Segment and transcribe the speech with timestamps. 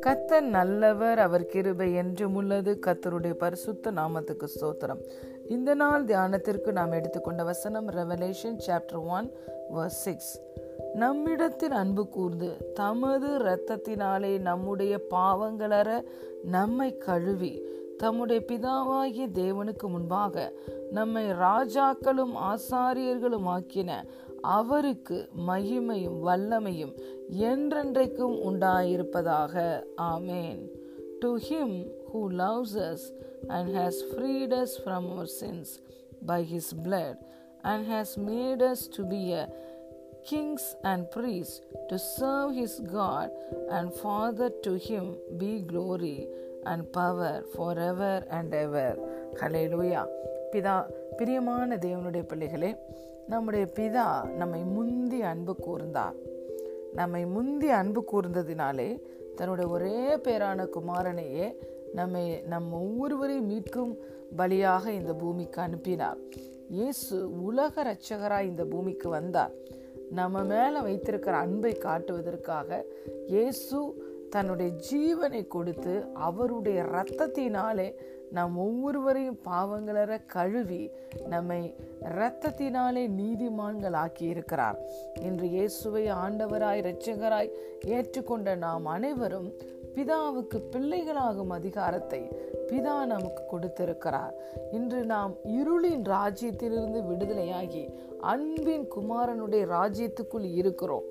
[0.00, 2.78] கத்தர் நல்லவர் அவர் கிருபை என்றும் உள்ளது.
[2.86, 5.00] கத்தருடைய பரிசுத்த நாமத்துக்கு ஸ்தோத்திரம்.
[5.48, 9.30] இந்த நாள் தியானத்திற்கு நாம் எடுத்துக்கொண்ட வசனம் revelation chapter one
[9.74, 10.40] verse six
[10.94, 16.02] நம்மிடத்தில் அன்பு கூர்ந்து தமது இரத்தத்தினாலே நம்முடைய பாவங்களற
[16.44, 17.62] நம்மை கழுவி
[17.97, 20.45] தம்முடைய பிதாவாகிய தேவனுக்கு முன்பாக
[20.91, 23.91] நம்மை ராஜாக்களும் ஆசாரியர்களும் ஆக்கின
[24.55, 26.93] அவருக்கு மகிமையும் வல்லமையும்
[27.49, 29.55] என்றென்றைக்கும் உண்டாயிருப்பதாக
[30.11, 30.61] ஆமேன்
[31.19, 31.75] to him
[32.11, 33.05] who loves us
[33.47, 35.73] and has freed us from our sins
[36.25, 37.21] by his blood
[37.71, 39.43] and has made us to be a
[40.23, 43.29] kings and priests to serve his God
[43.69, 45.05] and Father to him
[45.39, 46.17] be glory
[46.72, 48.98] and power for ever and ever
[49.40, 50.02] ஹலேலூயா
[50.52, 50.76] பிதா
[51.16, 52.70] பிரியமான தேவனுடைய பிள்ளைகளே
[53.26, 54.06] நம்முடைய பிதா
[54.40, 56.16] நம்மை முந்தி அன்பு கூர்ந்தார்.
[56.92, 58.88] நம்மை முந்தி அன்பு கூர்ந்ததினாலே
[59.36, 61.46] தன்னுடைய ஒரே பேரான குமாரனையே
[61.94, 62.22] நம்மை
[62.52, 63.92] நம் ஒவ்வொருவரையும் மீட்கும்
[64.38, 66.20] பலியாக இந்த பூமிக்கு அனுப்பினார்.
[66.68, 69.54] இயேசு உலக இரட்சகராய் இந்த பூமிக்கு வந்தார்.
[70.10, 72.84] நம்ம மேலே வைத்திருக்கிற அன்பை காட்டுவதற்காக
[73.26, 73.78] இயேசு
[74.30, 77.88] தன்னுடைய ஜீவனை கொடுத்து அவருடைய இரத்தத்தினாலே
[78.32, 80.82] நாம் ஒவ்வொருவரையும் பாவங்களற கழுவி
[81.28, 81.60] நம்மை
[82.10, 84.78] இரத்தத்தினாலே நீதிமான்கள் ஆக்கி இருக்கிறார்
[85.22, 87.54] இன்று இயேசுவை ஆண்டவராய் இரட்சகராய்
[87.88, 89.48] ஏற்றுக்கொண்ட நாம் அனைவரும்
[89.96, 92.28] பிதாவுக்கு பிள்ளைகளாகும் அதிகாரத்தை
[92.66, 94.34] பிதா நமக்கு கொடுத்திருக்கிறார்.
[94.72, 101.02] இன்று நாம் இருளின் ராஜ்யத்திலிருந்து விடுதலையாகி அன்பின் குமாரனுடைய ராஜ்யத்துக்குள் இருக்கிறோம்.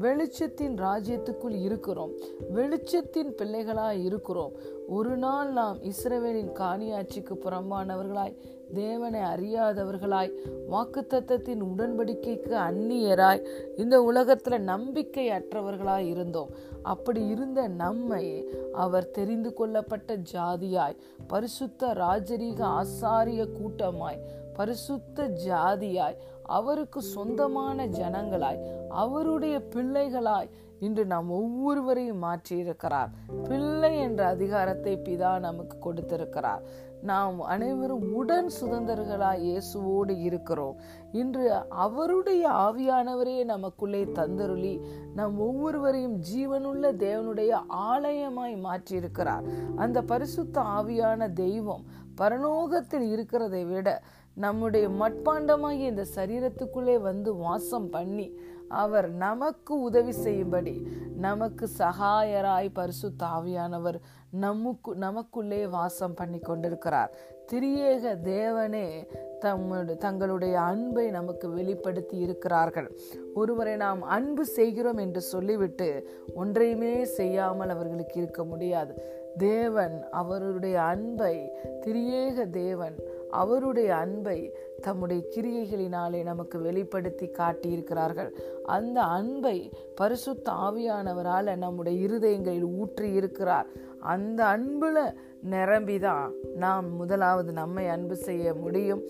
[0.00, 2.10] வெளிச்சத்தின் ராஜ்யத்துக்குள் இருக்கிறோம்.
[2.54, 4.52] வெளிச்சத்தின் பிள்ளைகளாய் இருக்கிறோம்.
[4.88, 8.36] ஒரு நாள் நாம் இஸ்ரவேலின் காணியாட்சிக்கு புறம்பானவர்களாய்
[8.74, 10.32] தேவனை அறியாதவர்களாய்
[10.70, 16.50] வாக்குத்தத்தத்தின் உடன்படிக்கைக்கு அந்நியராய் இந்த உலகத்துல நம்பிக்கை அற்றவர்களாய் இருந்தோம்.
[16.82, 24.22] அப்படி இருந்த நம்மை அவர் தெரிந்து கொள்ளப்பட்ட ஜாதியாய் பரிசுத்த ராஜரீக ஆசாரிய கூட்டமாய்
[24.54, 30.48] பரிசுத்த ஜாதியாய் அவருக்கு சொந்தமான ஜனங்களாய் அவருடைய பிள்ளைகளாய்
[30.80, 33.10] இன்று நாம் ஒவ்வொருவரையும் மாற்றியிருக்கிறார்.
[33.48, 36.62] பிள்ளை என்ற அதிகாரத்தை பிதா நமக்கு கொடுத்திருக்கிறார்.
[37.02, 40.76] நாம் அனைவரும் உடன் சுதந்திரர்களாய் இயேசுவோடு இருக்கிறோம்.
[41.12, 44.80] இன்று அவருடைய ஆவியானவரே நமக்குள்ளே தந்தருளி
[45.14, 49.42] நம் ஒவ்வொருவரையும் ஜீவனுள்ள தேவனுடைய ஆலயமாய் மாற்றியிருக்கிறார்.
[49.76, 51.84] அந்த பரிசுத்த ஆவியான தெய்வம்
[52.20, 54.02] பரலோகத்தில் இருக்கிறதை விட
[54.34, 58.26] நம்முடைய மட்பாண்டமாகிய இந்த சரீரத்துக்குள்ளே வந்து வாசம் பண்ணி
[58.70, 60.86] அவர் நமக்கு உதவி செய்யும்படி
[61.16, 63.98] நமக்கு சகாயராய் பரிசு தாவியானவர்
[64.30, 67.12] நமக்கு நமக்குள்ளே வாசம் பண்ணி கொண்டிருக்கிறார்
[67.52, 69.06] திரியேக தேவனே
[69.38, 72.98] தம்முடைய தங்களுடைய அன்பை நமக்கு வெளிப்படுத்தி இருக்கிறார்கள்.
[73.34, 75.88] ஒருவரை நாம் அன்பு செய்கிறோம் என்று சொல்லிவிட்டு
[76.34, 78.94] ஒன்றையுமே செய்யாமல் அவர்களுக்கு இருக்க முடியாது.
[79.38, 81.50] தேவன் அவருடைய அன்பை
[81.86, 82.96] திரியேக தேவன்
[83.30, 88.30] அவருடைய அன்பை தம்முடைய கிரியைகளினாலே நமக்கு வெளிப்படுத்தி காட்டியிருக்கிறார்கள்.
[88.64, 93.66] அந்த அன்பை பரிசுத்த ஆவியானவரால் நம்முடைய இருதயங்களில் ஊற்றி இருக்கிறார்
[94.00, 95.14] அந்த அன்புல
[95.50, 99.02] நிரம்பிதான் நாம் முதலாவது நம்மை அன்பு செய்ய முடியும்.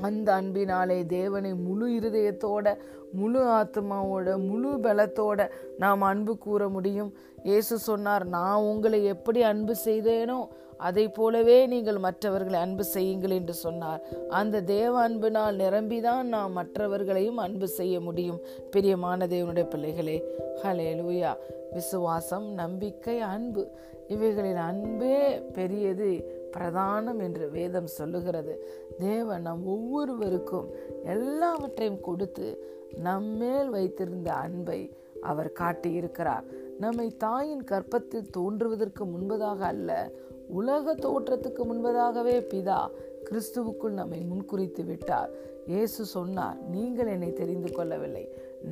[0.00, 2.76] அந்த அன்பினாலே தேவனை முழு இருதயத்தோட
[3.12, 7.14] முழு ஆத்மாவோட முழு பலத்தோட நாம் அன்பு கூற முடியும்.
[7.42, 14.00] இயேசு சொன்னார் நான் உங்களை எப்படி அன்பு செய்தேனோ அதை போலவே நீங்கள் மற்றவர்களை அன்பு செய்யுங்கள் என்று சொன்னார்.
[14.28, 18.40] அந்த தேவ அன்பினால் நிரம்பிதான் நாம் மற்றவர்களையும் அன்பு செய்ய முடியும்.
[18.70, 20.16] பிரியமான தேவனுடைய பிள்ளைகளே
[20.62, 21.32] ஹலே லூயா
[21.72, 23.70] விசுவாசம் நம்பிக்கை அன்பு
[24.08, 26.40] இவைகளின் அன்பே பெரியது.
[26.54, 28.54] பிரதானம் என்று வேதம் சொல்லுகிறது.
[28.98, 30.68] தேவன் நம் ஒவ்வொருவருக்கும்
[31.04, 32.48] எல்லாவற்றையும் கொடுத்து
[33.08, 34.80] நம்மேல் வைத்திருந்த அன்பை
[35.30, 36.46] அவர் காட்டியிருக்கிறார்.
[36.78, 39.90] நம்மை தாயின் கற்பத்தில் தோன்றுவதற்கு முன்பதாக அல்ல
[40.60, 42.80] உலக தோற்றத்துக்கு முன்பதாகவே பிதா
[43.28, 45.30] கிறிஸ்துவுக்குள் நம்மை முன்குறித்து விட்டார்.
[45.66, 48.24] இயேசு சொன்னார் நீங்கள் என்னை தெரிந்து கொள்ளவில்லை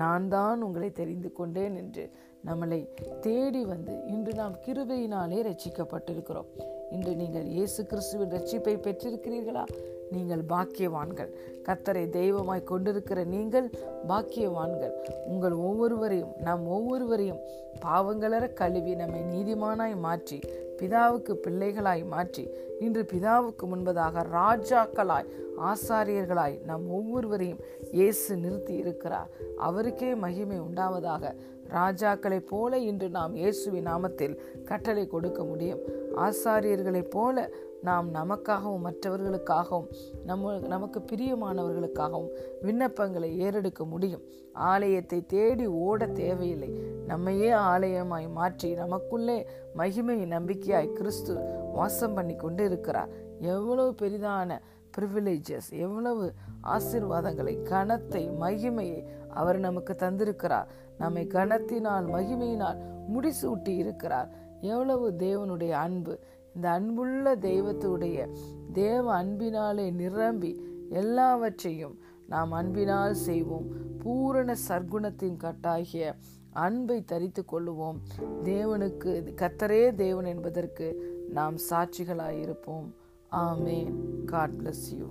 [0.00, 2.04] நான் தான் உங்களை தெரிந்து கொண்டேன் என்று
[2.46, 2.80] நம்மளை
[3.20, 6.50] தேடி வந்து இன்று நாம் கிருபையினாலே ரட்சிக்கப்பட்டிருக்கிறோம்.
[6.90, 9.64] இன்று நீங்கள் இயேசு கிறிஸ்துவின் ரட்சிப்பை பெற்றிருக்கிறீர்களா?
[10.10, 11.30] நீங்கள் பாக்கியவான்கள்.
[11.62, 13.70] கத்தரை தெய்வமாய் கொண்டிருக்கிற நீங்கள்
[14.08, 14.94] பாக்கியவான்கள்.
[15.26, 17.40] உங்கள் ஒவ்வொருவரையும் நம் ஒவ்வொருவரையும்
[17.86, 20.40] பாவங்களற கழுவி நம்மை நீதிமானாய் மாற்றி
[20.80, 22.44] பிதாவுக்கு பிள்ளைகளாய் மாற்றி
[22.80, 25.28] இன்று பிதாவுக்கு முன்பதாக ராஜாக்களாய்
[25.70, 29.30] ஆசாரியர்களாய் நம் ஒவ்வொருவரையும் இயேசு நிறுத்தி இருக்கிறார்.
[29.58, 31.32] அவருக்கே மகிமை உண்டாவதாக
[31.72, 35.80] ராஜாக்களைப் போல இன்று நாம் இயேசுவின் நாமத்தில் கட்டளை கொடுக்க முடியும்.
[36.16, 37.50] ஆசாரியர்களைப் போல
[37.82, 39.88] நாம் நமக்காகவும் மற்றவர்களுக்காகவும்
[40.24, 42.32] நம்ம நமக்கு பிரியமானவர்களுக்காகவும்
[42.62, 44.22] விண்ணப்பங்களை ஏறெடுக்க முடியும்.
[44.52, 46.70] ஆலயத்தை தேடி ஓட தேவையில்லை.
[47.06, 51.34] நம்மையே ஆலயமாய் மாற்றி நமக்குள்ளே மகிமை நம்பிக்கையாய் கிறிஸ்து
[51.74, 53.08] வாசம் பண்ணி கொண்டு இருக்கிறார்
[53.40, 54.60] எவ்வளவு பெரிதான
[54.98, 56.32] ப்ரிவிலேஜஸ் எவ்வளவு
[56.62, 60.66] ஆசிர்வாதங்களை கனத்தை மகிமையை அவர் நமக்கு தந்திருக்கிறார்.
[60.98, 62.78] நம்மை கனத்தினால் மகிமையினால்
[63.14, 64.28] முடிசூட்டி இருக்கிறார்
[64.60, 66.20] எவ்வளவு தேவனுடைய அன்பு
[66.54, 68.28] இந்த அன்புள்ள தெய்வத்துடைய
[68.72, 71.98] தேவ அன்பினாலே நிரம்பி எல்லாவற்றையும்
[72.28, 73.66] நாம் அன்பினால் செய்வோம்.
[73.98, 76.14] பூரண சர்க்குணத்தின் கட்டாகிய
[76.50, 77.98] அன்பை தரித்து கொள்ளுவோம்.
[78.44, 80.86] தேவனுக்கு கத்தரே தேவன் என்பதற்கு
[81.30, 82.92] நாம் சாட்சிகளாயிருப்போம்.
[83.32, 84.24] ஆமேன்.
[84.24, 85.06] God bless you